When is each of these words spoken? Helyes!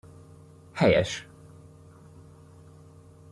Helyes! 0.71 1.25